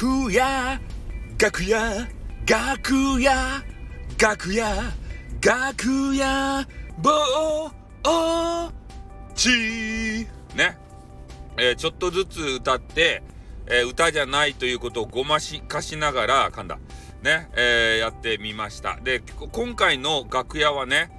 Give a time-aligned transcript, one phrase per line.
[0.00, 0.80] 楽屋
[1.40, 2.08] 楽屋
[2.46, 3.64] 楽屋
[4.16, 4.94] 楽屋
[5.42, 6.68] 楽屋
[6.98, 7.10] ぼ
[8.04, 8.70] お
[9.34, 9.48] ち
[10.54, 10.78] ね、
[11.56, 13.24] えー、ちょっとずつ歌って、
[13.66, 16.78] えー、歌じゃないということをごましかしながら噛んだ。
[17.24, 19.00] ね、えー、やってみました。
[19.02, 21.10] で今回の楽屋はね、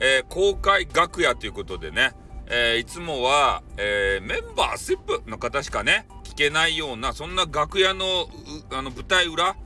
[0.00, 2.12] え公開楽屋ということでね、
[2.46, 6.06] えいつもは、えメンバースップの方しかね。
[6.38, 8.04] けないようなそんな楽屋の
[8.70, 9.56] あの舞台裏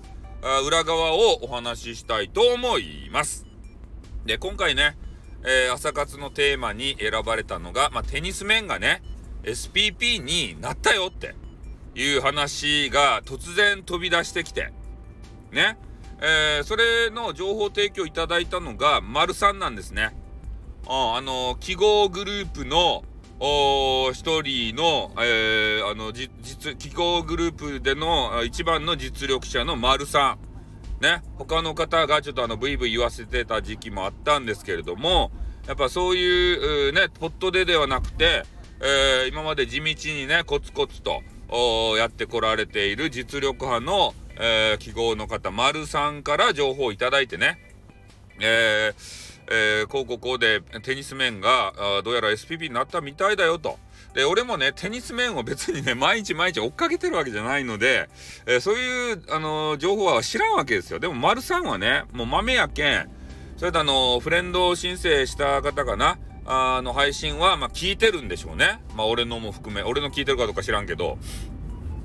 [0.67, 3.47] 裏側をお話ししたいと思います。
[4.25, 4.97] で、今回ね、
[5.45, 9.03] えー、朝活のテーマに選ばれたのが、まあ、テニス面がね、
[9.45, 11.37] SPP になったよって
[11.95, 14.73] いう話が突然飛び出してきて、
[15.53, 15.79] ね、
[16.21, 20.17] えー、それの情報提供いただいたのが、丸さんなんですね。
[20.89, 23.05] あ、あの、記号グループの、
[23.45, 30.39] 一人の、えー、あの、実、記号グループでの一番の実力者の丸さ
[31.01, 31.03] ん。
[31.03, 35.33] ね、他の方がちょっとあの、ブイブイ言わせてた時期もあったんですけれども、
[35.67, 38.45] やっぱそういう、ね、ポットでではなくて、
[38.81, 41.23] えー、今まで地道にね、コツコツと、
[41.97, 47.59] やってこられている実力派の、えー、記号の方、丸さんから情報をいただいてね、
[48.41, 53.79] えー、えー、こうこうこうでテニス面があどうやら SPP になったみたいだよと。
[54.15, 58.11] で、俺もね、テニス面を別にね、毎日毎日追っかけてるわけじゃないので、
[58.47, 60.99] えー、そういう、あのー、情報は知らんわけですよ。
[60.99, 63.09] でも、丸さんはね、もう豆やけん、
[63.57, 68.81] それとあの、フレンド申請した方かな、あの、配信は、まあ、聞いてるんでしょうね。
[68.95, 71.17] まあ、俺のも含め、俺の聞いてるかどうか知らんけど、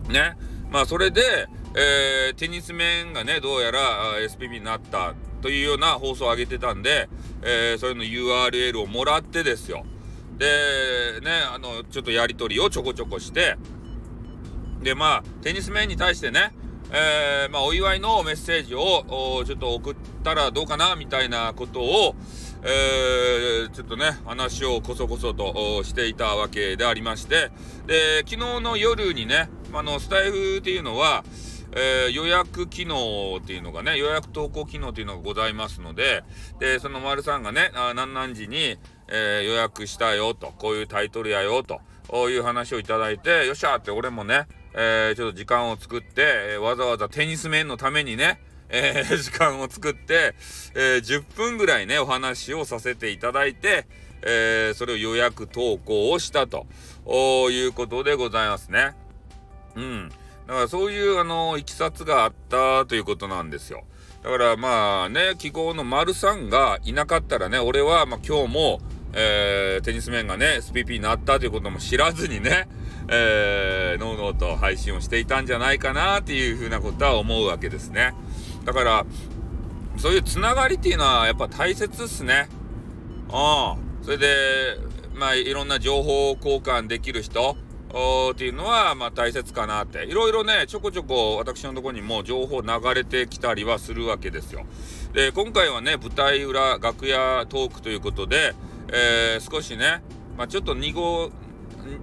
[0.07, 0.37] ね。
[0.71, 3.79] まあ、それで、えー、テニス面がね、どうやら
[4.19, 7.09] SPP になったというような放送を上げてたんで、
[7.41, 9.85] えー、それの URL をもらってですよ。
[10.37, 10.45] で、
[11.21, 13.57] ね、あの、ちょっとやり取りをちょこちょこして、
[14.81, 16.53] で、まあ、テニス面に対してね、
[16.91, 22.15] えー、まあ、お祝いのメッセージをちょっと送ったらどうかなみたいなことを、
[22.63, 27.51] えー、ちょっとね、話をこそこそとしていたわけでありまして、
[27.87, 31.25] で、昨日の夜にね、あの、スタイフっていうのは、
[31.79, 36.23] えー、予約機能っていうのがね、予約投稿機能っていうのがございますので、
[36.59, 50.33] で、その丸さんがね、あ何々時に、えー、予約したよと、こういうタイトルやよと、こういう話をいただいて、よっしゃって俺もね、えー、ちょっと時間を作って、え、わざわざテニス面のためにね、えー、 時間を作って、
[50.73, 53.85] えー、10分ぐらいね、お話をさせていただいて、
[54.23, 56.65] えー、それを予約投稿をしたと
[57.51, 58.95] いうことでございますね。
[59.75, 60.11] うん。
[60.47, 63.83] だからそういうあの、いきさつがあったということなんですよ。
[64.23, 68.79] だからまあね、記号の丸さんがいなかったらね、俺はまあ今日も、
[69.13, 72.67] えー、テニス面がね、SPP になったということも知らずにね、
[73.09, 78.13] えー、のうのうと配信をしていたんじゃないかなっていうふうなことは思うわけですね。
[78.63, 79.05] だから、
[79.97, 82.47] そういうつながりっていうのはやっぱ大切っすね。
[83.31, 83.87] ああ。
[84.03, 84.77] それで、
[85.13, 87.57] まあいろんな情報交換できる人、
[88.33, 90.05] っていうのは、まあ、大切かなって。
[90.05, 94.65] いろいろね、ちょこちょこ私のとこにも情報流れてきたりはするわけですよ。
[95.13, 98.53] で、今回はね、舞台裏、楽屋トークということで、
[98.91, 100.01] えー、少しね、
[100.37, 101.31] まあ、ちょっと濁、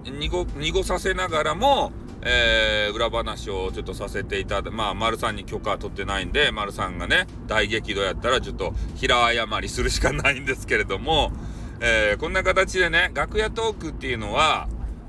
[0.03, 1.91] 濁、濁させながらも、
[2.27, 11.31] えー、裏話をちょっとさせていただまあ、丸さんに許可取ってないんで、丸さんがね、大激怒やったらちょっと平謝りするしかないんですけれども、
[11.79, 14.67] えー、こんな形でね、楽屋トークっていうのは、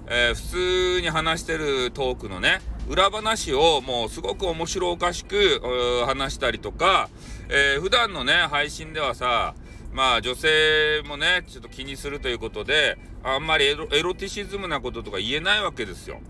[0.09, 0.43] えー、普
[0.99, 5.61] 通に話してるトークのね、裏話をもうすごく面白おかしく
[6.07, 7.09] 話したりとか、
[7.49, 9.55] えー、普段のね、配信ではさ、
[9.93, 16.21] まあ女性もね、ちょっと気にするということで、あんまりエロエロティシズムなこととか言えないわけですよ。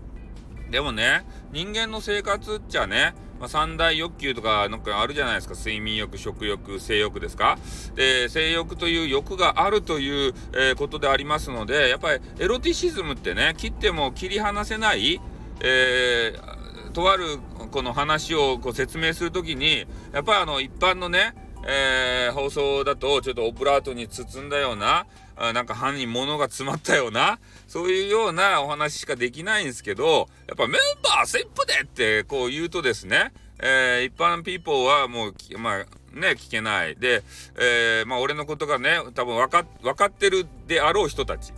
[0.71, 5.53] でもね、人間の生活っちゃね、まあ、三大欲求とかなんかあるじゃないですか。
[5.53, 7.57] 睡眠欲、食欲、性欲ですか？
[7.95, 15.21] で、性欲という欲があるという、えー、ことでありますので、やっぱりエロティシズムってね、切っても切り離せない、
[15.61, 17.37] えー、とある
[17.71, 21.35] この話をこう説明するときに、やっぱりあの一般のね、
[21.67, 25.05] えー、放送だとちょっとオブラートに包んだような、
[25.53, 35.85] なんか歯に物が詰まったような、そういうようなお話しかできないんですけど、やっぱメンバーセップでってこう言うとですね、えー、一般ピーポーはもう、まあ、
[36.17, 36.95] ね、聞けない。
[36.95, 37.23] で、
[37.57, 41.53] えー、まあ、俺のことがね、多分分か、分かってるであろう人たち。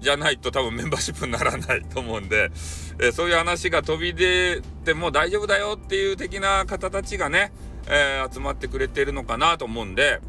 [0.00, 2.50] じゃないと多分メンバーシップにならないと思うんで、
[2.98, 7.52] えー、そういう話が飛び出ても大丈夫だよっていう的な方たちがね、
[7.88, 10.20] え、集まってくれてるのかなと思うんで、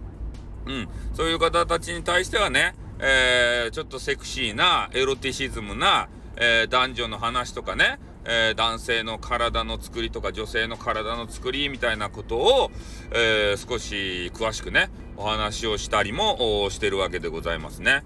[0.66, 2.76] うん、そういう方たちに対してはね、
[3.08, 12.72] えー、ちょっとセクシーなエロティシズムな、えー、男女の話とかね、えー、男性の体の作りとか女性の体の作りみたいなことを、
[13.12, 18.04] えー、少し詳しくねお話をしたりもしてるわけでございますね、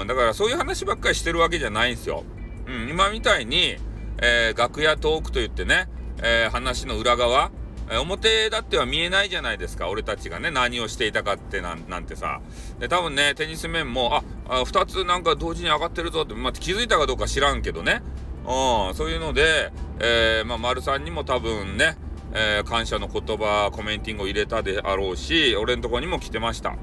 [0.00, 2.24] うん、だからそういう話ばっかりしてるわけじゃないんですよ、
[2.66, 3.76] うん、今みたいに、
[4.20, 5.88] え、楽屋トークといってね、
[6.20, 7.52] え話の裏側
[7.90, 12.40] 表だっては見えないじゃないですか俺たちがね何をしていたかってなんてさ
[12.78, 18.02] で多分ねテニス面もああ2つなんか同時に上がってるぞって、まあ、気づいたかどうか知らんけどね
[18.44, 21.96] うん、そういうので、えー、まあ、丸さんにも多分ね、
[22.34, 26.76] えー、感謝の言葉、コメンティングを入れたであろうし、俺のとこにも来てました。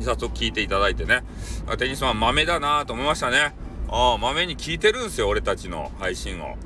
[0.00, 1.22] 早速聞いていただいてね。
[1.78, 3.54] テニスマン豆だなと思いましたね。
[3.88, 6.56] ああ、豆に聞いてるんですよ、俺たちの配信を。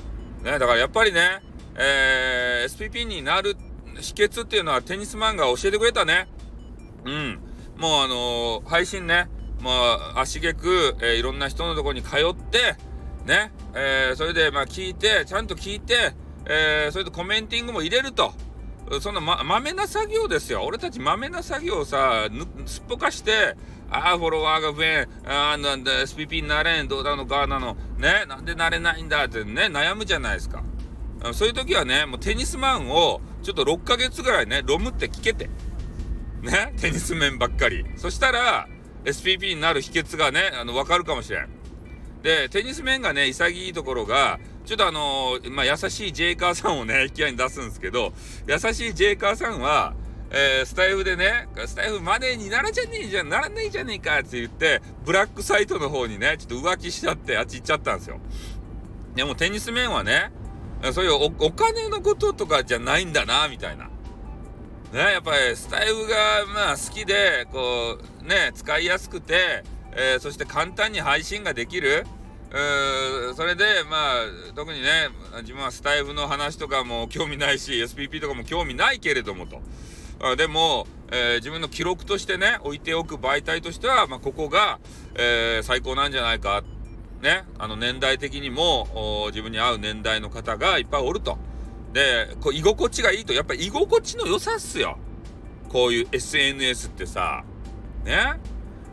[0.42, 1.42] ね、だからやっぱりね、
[1.76, 3.56] えー、SPP になる
[4.00, 6.28] 秘訣っていうのはテニスマンが教えてくれたね。
[7.04, 7.40] うん。
[7.76, 9.28] もうあのー、配信ね、
[9.60, 12.76] まあ、足げく、えー、いろんな人のところに通って、
[13.26, 16.14] ね、えー、それでまあ聞いて、ちゃんと聞いて、
[16.46, 18.32] えー、それでコメンティングも入れると。
[19.00, 20.62] そのま、まめな作業ですよ。
[20.64, 22.28] 俺たちまめな作業をさ、
[22.66, 23.56] すっぽかして、
[23.90, 30.62] ああ、フォロワーが増えん、ああ、なんだ、SPP になれん、どうだのかなの、ね、なんでなれないんだってね、悩むじゃないですか。
[31.32, 35.48] そういう時はね、もうテニスマンを、ちょっと6ヶ月ぐらいね、ロムって聞けて。
[36.42, 37.84] ね、テニス面ばっかり。
[37.96, 38.68] そしたら、
[39.04, 41.48] SPP になる秘訣がね、あの、わかるかもしれん。
[42.22, 48.12] で、テニス面がね、潔いところが、ちょっとあのー、まあ、優しいジェイカーさんをね、引き合いに出すんですけど、
[48.48, 49.94] 優しいジェイカーさんは、
[50.30, 58.18] えー、スタイフでね、スタイフマネーにならじゃねえじゃん、ならないじゃねえかって言って、ブラックサイトの方にね、ちょっと浮気しちゃって、あっち行っちゃったんですよ。
[59.14, 60.32] でもテニス面はね、
[60.92, 63.84] そういうお金のこととかじゃないんだな、みたいな。
[64.92, 72.06] ね、やっぱりスタイフがまあ好きで、こう、ね、使いやすくて、えー、そして簡単に配信ができる。
[73.34, 75.08] それでまあ特にね
[75.40, 79.60] 自分はスタイフの話とかも興味ないし SPP とかも興味ないけれどもと
[80.20, 84.78] あでも、えー、自分の記録としてね置いておく媒体としては、まあ、ここが、
[85.16, 86.62] えー、最高なんじゃないか
[87.24, 91.38] ねあの年代的にも自分に合う年代の方がいっぱいおると。
[91.92, 93.32] でこう居心地がいいと。
[93.32, 94.98] やっぱり居心地の良さっすよ。
[95.70, 97.42] こういう SNS ってさ
[98.04, 98.38] ね。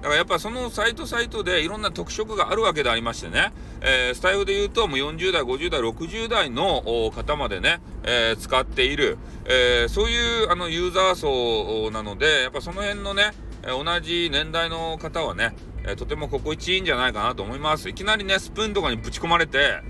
[0.01, 3.51] だからやっぱそのサイトサイトでいろんな特色があるわけでありましてね、
[3.81, 13.31] えー、スタイフで言うともう40代、50代、60代の方までね、えー、使っている、えー、そういうあのユーザー層なので、やっぱその辺のね、
[13.63, 15.53] 同じ年代の方はね、
[15.85, 17.89] えとても心地いいんじゃないかなと思います。
[17.89, 19.81] いきなりね、スプーンとかにぶち込まれて、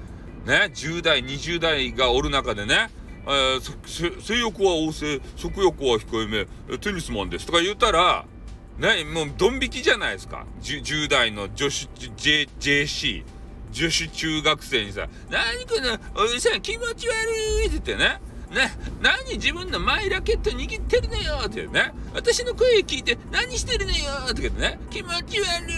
[0.45, 2.89] ね、10代、20代がおる中でね、
[3.27, 8.25] えー、性欲は旺盛、食欲は控えめ、テニスマンですとか言ったら、
[8.77, 10.45] ね、もうドン引きじゃないですか。
[10.61, 13.23] 10, 10代の女子、J、JC、
[13.71, 15.79] 女子中学生にさ、何こ
[16.15, 17.11] のおじさん気持ち悪
[17.63, 18.21] いって言ってね。
[18.51, 18.69] ね、
[19.01, 23.97] 何自分のマイラケット握ってるのよっていうね、私の声聞いて何してるのよ
[24.29, 25.69] って言ってね、気持ち悪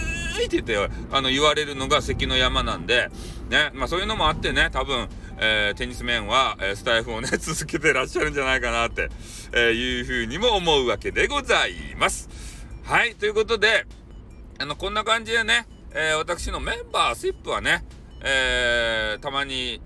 [0.42, 3.10] いって言って、あの、言われるのが関の山なんで、
[3.48, 9.08] ね、まあそういうのもあってね、多分、えー、テニス面は、えー、スタイフをね、 続けてらっしゃるんじゃないかなって、
[9.52, 12.28] えー、いうふうにも思うわけでございます。
[12.82, 13.86] はい、ということで、
[14.58, 17.84] あの、こんな感じでね、えー、私のメンバーシップはね、
[18.20, 19.80] えー、たまに、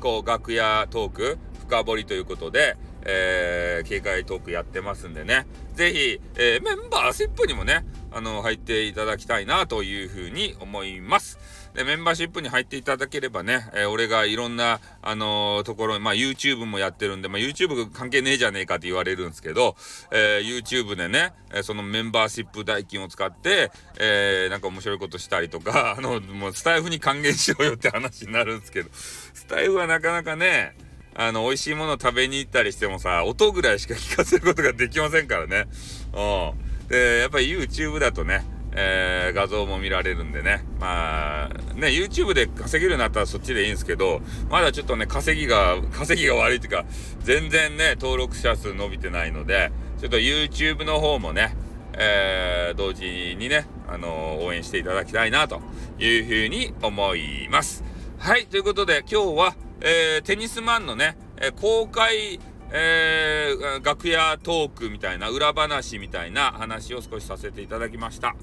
[0.00, 11.38] こう、楽屋トーク、深掘りということで、えー、警戒トークやってますんでね、ぜひ、えー、メンバーシップにもね、あの、入っていただきたいなというふうに思います。
[11.74, 19.76] で、メンバーシップに入っていただければね、えー、俺がいろんな、あのー、ところ、まあ、YouTube もやってるんで、まあ、YouTube 関係ねえじゃねえかって言われるんですけど、
[20.10, 23.70] えー、YouTube でね、えそのメンバーシップ代金を使って、
[24.00, 30.74] えなんか面白いことしたりとか、あの、もうスタイフに還元しようよって話になるんですけど、スタイフはなかなかね、
[31.20, 35.66] あの、美味しいもの食べに行ったりしてもさ、音ぐらいしか聞かせることができませんからね。
[36.12, 36.88] うん。
[36.88, 40.64] で、やっぱり YouTube だとね、えー、画像も見られるんでね。
[40.78, 46.84] まあ、ね、YouTube で稼げるようになったらそっちでいいんですけど、まだちょっとね、稼ぎが、稼ぎが悪いっていうか、
[47.24, 51.56] 全然ね、登録者数伸びてないので、ちょっと YouTube の方もね、
[51.94, 55.62] えー、同時にね、あのー、応援していただきたいなと
[55.98, 57.82] いうふうに思います。
[58.18, 68.36] はい、ということで今日は、えー、テニスマンのね、え公開えー、楽屋トークみたいな裏話みたいな話を少しさせていただきました。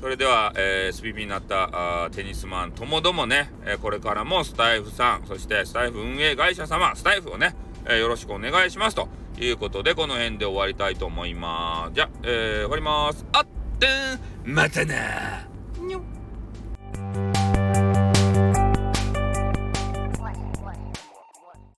[0.00, 7.54] それでは、えー、SPP になったあテニスマンともどもね、えー、これからもスタイフさん、そしてスタイフ運営会社様、スタイフをね、
[7.86, 11.94] えー、よろしくお願いしますということで、この辺で終わりたいと思います。
[11.94, 13.24] じゃ、えー、終わります。
[13.32, 13.46] あっ
[13.78, 13.86] て
[14.50, 15.51] ん、またな